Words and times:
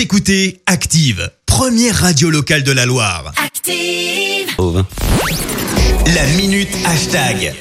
Vous 0.00 0.04
écoutez 0.04 0.62
Active, 0.64 1.30
première 1.44 1.94
radio 1.94 2.30
locale 2.30 2.62
de 2.62 2.72
la 2.72 2.86
Loire. 2.86 3.34
Active. 3.36 4.48
La 6.14 6.26
minute 6.38 6.74
hashtag. 6.86 7.54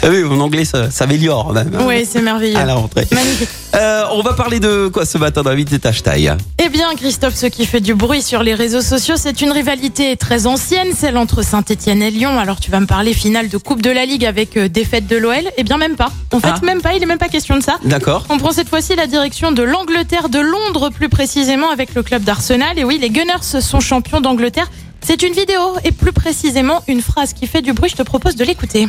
Ah 0.00 0.06
oui, 0.10 0.22
mon 0.22 0.40
anglais 0.40 0.64
ça 0.64 0.90
s'améliore 0.90 1.52
même. 1.52 1.76
Oui, 1.86 2.06
c'est 2.08 2.22
merveilleux. 2.22 2.56
À 2.56 2.64
la 2.64 2.74
rentrée. 2.74 3.06
Magnifique. 3.10 3.48
Euh, 3.74 4.04
on 4.12 4.22
va 4.22 4.32
parler 4.32 4.60
de 4.60 4.88
quoi 4.88 5.04
ce 5.04 5.18
matin 5.18 5.42
dans 5.42 5.50
la 5.50 5.56
minute 5.56 5.84
hashtag 5.84 6.36
Eh 6.64 6.68
bien, 6.68 6.86
Christophe, 6.96 7.34
ce 7.34 7.46
qui 7.46 7.66
fait 7.66 7.80
du 7.80 7.94
bruit 7.94 8.22
sur 8.22 8.42
les 8.44 8.54
réseaux 8.54 8.80
sociaux, 8.80 9.16
c'est 9.18 9.40
une 9.42 9.50
rivalité 9.50 10.16
très 10.16 10.46
ancienne, 10.46 10.88
celle 10.96 11.16
entre 11.16 11.42
Saint-Etienne 11.42 12.00
et 12.02 12.10
Lyon. 12.12 12.38
Alors, 12.38 12.60
tu 12.60 12.70
vas 12.70 12.78
me 12.80 12.86
parler 12.86 13.12
finale 13.12 13.48
de 13.48 13.58
Coupe 13.58 13.82
de 13.82 13.90
la 13.90 14.04
Ligue 14.06 14.24
avec 14.24 14.56
euh, 14.56 14.68
défaite 14.68 15.06
de 15.08 15.16
l'OL 15.16 15.34
Eh 15.56 15.64
bien, 15.64 15.76
même 15.78 15.96
pas. 15.96 16.10
En 16.32 16.38
fait, 16.40 16.48
Ah. 16.54 16.60
même 16.64 16.80
pas. 16.80 16.94
Il 16.94 17.02
est 17.02 17.06
même 17.06 17.18
pas 17.18 17.28
question 17.28 17.56
de 17.56 17.62
ça. 17.62 17.76
D'accord. 17.84 18.24
On 18.30 18.38
prend 18.38 18.52
cette 18.52 18.68
fois-ci 18.68 18.94
la 18.94 19.06
direction 19.08 19.50
de 19.52 19.62
l'Angleterre, 19.62 20.28
de 20.28 20.38
Londres 20.40 20.90
plus 20.90 21.08
précisément, 21.08 21.70
avec 21.70 21.94
le 21.94 22.02
club 22.04 22.22
d'Arsenal. 22.22 22.78
Et 22.78 22.84
oui, 22.84 22.98
les 23.00 23.10
Gunners 23.10 23.60
sont 23.60 23.80
champions 23.80 24.20
d'Angleterre. 24.20 24.70
C'est 25.00 25.22
une 25.22 25.32
vidéo 25.32 25.60
et 25.84 25.92
plus 25.92 26.12
précisément 26.12 26.82
une 26.88 27.00
phrase 27.02 27.32
qui 27.32 27.46
fait 27.46 27.62
du 27.62 27.72
bruit. 27.72 27.90
Je 27.90 27.96
te 27.96 28.02
propose 28.02 28.36
de 28.36 28.44
l'écouter. 28.44 28.88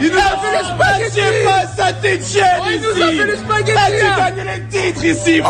Il 0.00 0.12
nous 0.12 0.18
a 0.18 0.20
fait 0.20 0.52
les 0.52 0.64
spaghettis 0.64 1.44
pas 1.44 1.66
Saint-Etienne 1.76 2.62
Il 2.70 2.80
nous 2.80 3.02
a 3.02 3.06
fait 3.08 3.26
les 3.26 3.36
spaghettis 3.36 3.72
tu 3.98 4.04
gagnes 4.16 4.46
les 4.46 4.92
titres 4.92 5.04
ici 5.04 5.40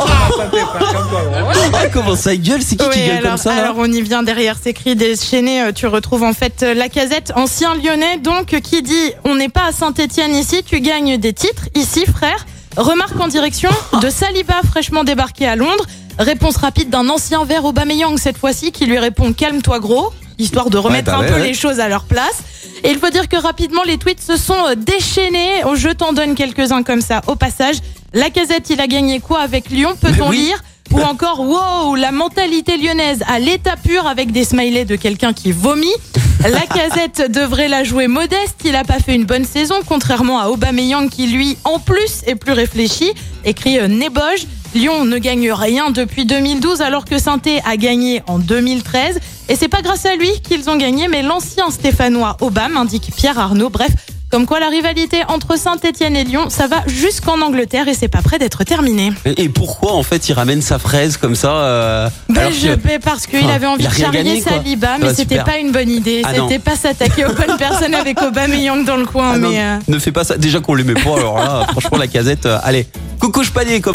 Ah, 1.74 1.86
comment 1.92 2.16
ça 2.16 2.32
il 2.34 2.42
gueule 2.42 2.62
C'est 2.62 2.76
qui 2.76 2.88
qui 2.88 2.98
gueule 3.06 3.18
alors, 3.18 3.30
comme 3.32 3.36
ça 3.38 3.54
là 3.54 3.62
alors 3.64 3.76
on 3.78 3.90
y 3.92 4.00
vient 4.02 4.22
derrière 4.22 4.56
ces 4.62 4.72
cris 4.72 4.96
déchaînés. 4.96 5.62
euh, 5.62 5.72
Tu 5.72 5.86
retrouves 5.86 6.22
en 6.22 6.32
fait 6.32 6.62
euh, 6.62 6.74
la 6.74 6.88
casette, 6.88 7.32
ancien 7.36 7.74
lyonnais, 7.74 8.18
donc 8.18 8.54
euh, 8.54 8.60
qui 8.60 8.82
dit 8.82 9.12
On 9.24 9.34
n'est 9.34 9.48
pas 9.50 9.66
à 9.68 9.72
Saint-Etienne 9.72 10.34
ici, 10.34 10.62
tu 10.64 10.80
gagnes 10.80 11.18
des 11.18 11.32
titres 11.32 11.68
ici, 11.74 12.06
frère. 12.06 12.46
Remarque 12.76 13.18
en 13.20 13.28
direction 13.28 13.70
de 14.00 14.08
Saliba, 14.08 14.54
fraîchement 14.70 15.04
débarqué 15.04 15.46
à 15.46 15.56
Londres. 15.56 15.84
Réponse 16.18 16.56
rapide 16.56 16.90
d'un 16.90 17.08
ancien 17.08 17.44
vert 17.44 17.64
Aubameyang 17.64 18.18
cette 18.18 18.38
fois-ci 18.38 18.72
qui 18.72 18.86
lui 18.86 18.98
répond 18.98 19.32
Calme-toi 19.32 19.78
gros, 19.78 20.12
histoire 20.38 20.68
de 20.68 20.76
remettre 20.76 21.14
un 21.14 21.22
peu 21.22 21.34
ouais. 21.34 21.42
les 21.42 21.54
choses 21.54 21.78
à 21.78 21.88
leur 21.88 22.04
place. 22.04 22.42
Et 22.82 22.90
il 22.90 22.98
faut 22.98 23.10
dire 23.10 23.28
que 23.28 23.36
rapidement 23.36 23.82
les 23.84 23.98
tweets 23.98 24.20
se 24.20 24.36
sont 24.36 24.66
euh, 24.66 24.74
déchaînés. 24.74 25.62
Oh, 25.64 25.76
Je 25.76 25.90
t'en 25.90 26.12
donne 26.12 26.34
quelques-uns 26.34 26.82
comme 26.82 27.00
ça 27.00 27.20
au 27.28 27.36
passage. 27.36 27.76
La 28.14 28.30
casette, 28.30 28.68
il 28.70 28.80
a 28.80 28.86
gagné 28.86 29.20
quoi 29.20 29.40
avec 29.40 29.70
Lyon 29.70 29.94
Peut-on 30.00 30.30
oui. 30.30 30.38
lire 30.38 30.62
ou 30.90 31.00
encore, 31.02 31.40
wow, 31.40 31.94
la 31.94 32.12
mentalité 32.12 32.78
lyonnaise 32.78 33.22
à 33.28 33.38
l'état 33.38 33.76
pur 33.76 34.06
avec 34.06 34.32
des 34.32 34.44
smileys 34.44 34.86
de 34.86 34.96
quelqu'un 34.96 35.32
qui 35.32 35.52
vomit. 35.52 35.86
La 36.40 36.60
casette 36.60 37.32
devrait 37.32 37.66
la 37.66 37.82
jouer 37.82 38.06
modeste. 38.06 38.60
Il 38.64 38.76
a 38.76 38.84
pas 38.84 39.00
fait 39.00 39.16
une 39.16 39.24
bonne 39.24 39.44
saison, 39.44 39.74
contrairement 39.84 40.38
à 40.38 40.48
Aubameyang 40.48 41.08
qui, 41.08 41.26
lui, 41.26 41.58
en 41.64 41.80
plus, 41.80 42.22
est 42.26 42.36
plus 42.36 42.52
réfléchi. 42.52 43.12
Écrit 43.44 43.80
euh, 43.80 43.88
Néboge. 43.88 44.46
Lyon 44.74 45.04
ne 45.04 45.18
gagne 45.18 45.50
rien 45.52 45.90
depuis 45.90 46.24
2012 46.26 46.82
alors 46.82 47.04
que 47.04 47.18
saint 47.18 47.40
a 47.64 47.76
gagné 47.76 48.22
en 48.26 48.38
2013. 48.38 49.18
Et 49.48 49.56
c'est 49.56 49.68
pas 49.68 49.80
grâce 49.82 50.04
à 50.06 50.14
lui 50.16 50.30
qu'ils 50.42 50.68
ont 50.68 50.76
gagné, 50.76 51.08
mais 51.08 51.22
l'ancien 51.22 51.70
Stéphanois 51.70 52.36
Aubame, 52.40 52.76
indique 52.76 53.10
Pierre 53.16 53.38
Arnaud. 53.38 53.70
Bref, 53.70 53.90
comme 54.30 54.44
quoi 54.44 54.60
la 54.60 54.68
rivalité 54.68 55.22
entre 55.28 55.58
Saint-Etienne 55.58 56.14
et 56.14 56.24
Lyon, 56.24 56.50
ça 56.50 56.66
va 56.66 56.82
jusqu'en 56.86 57.40
Angleterre 57.40 57.88
et 57.88 57.94
c'est 57.94 58.08
pas 58.08 58.20
près 58.20 58.38
d'être 58.38 58.62
terminé. 58.64 59.10
Et 59.24 59.44
et 59.44 59.48
pourquoi 59.48 59.94
en 59.94 60.02
fait 60.02 60.28
il 60.28 60.34
ramène 60.34 60.60
sa 60.60 60.78
fraise 60.78 61.16
comme 61.16 61.34
ça 61.34 61.50
euh, 61.50 62.10
Ben, 62.28 62.52
je 62.52 62.74
que- 62.74 62.98
parce 63.02 63.26
qu'il 63.26 63.38
Enfin, 63.38 63.54
avait 63.54 63.66
envie 63.66 63.86
de 63.86 63.90
charrier. 63.90 64.42
Saliba, 64.42 64.98
mais 65.00 65.14
c'était 65.14 65.42
pas 65.42 65.56
une 65.56 65.72
bonne 65.72 65.88
idée. 65.88 66.20
Ah 66.26 66.34
non. 66.34 66.46
c'était 66.46 66.60
pas 66.62 66.76
s'attaquer 66.76 67.24
aux 67.24 67.32
bonnes 67.32 67.56
personnes 67.58 67.94
avec 67.94 68.20
Aubameyang 68.20 68.84
dans 68.84 68.96
le 68.98 69.06
coin. 69.06 69.30
Ah 69.32 69.38
non, 69.38 69.48
mais 69.48 69.62
euh, 69.62 69.78
Ne 69.88 69.98
fais 69.98 70.12
pas 70.12 70.24
ça. 70.24 70.36
Déjà 70.36 70.60
qu'on 70.60 70.74
l'aimait 70.74 70.92
pas, 70.92 71.16
alors 71.16 71.38
là, 71.38 71.66
franchement, 71.70 71.96
la 71.96 72.06
casette. 72.06 72.44
euh, 72.44 72.58
allez, 72.62 72.86
coucou, 73.18 73.42
je 73.42 73.50
panier, 73.50 73.80
comme. 73.80 73.94